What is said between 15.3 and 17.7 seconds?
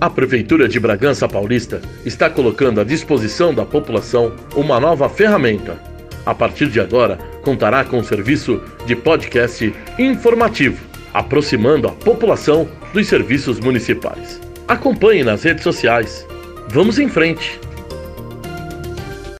redes sociais. Vamos em frente!